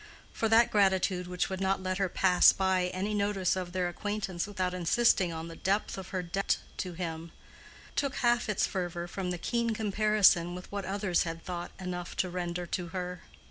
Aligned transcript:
For 0.33 0.49
that 0.49 0.71
gratitude 0.71 1.27
which 1.27 1.47
would 1.47 1.61
not 1.61 1.83
let 1.83 1.99
her 1.99 2.09
pass 2.09 2.51
by 2.53 2.87
any 2.91 3.13
notice 3.13 3.55
of 3.55 3.71
their 3.71 3.87
acquaintance 3.87 4.47
without 4.47 4.73
insisting 4.73 5.31
on 5.31 5.47
the 5.47 5.55
depth 5.55 5.95
of 5.95 6.07
her 6.09 6.23
debt 6.23 6.57
to 6.77 6.93
him, 6.93 7.31
took 7.95 8.15
half 8.15 8.49
its 8.49 8.65
fervor 8.65 9.07
from 9.07 9.29
the 9.29 9.37
keen 9.37 9.75
comparison 9.75 10.55
with 10.55 10.71
what 10.71 10.85
others 10.85 11.21
had 11.21 11.45
thought 11.45 11.69
enough 11.79 12.15
to 12.15 12.31
render 12.31 12.65
to 12.65 12.87
her. 12.87 13.21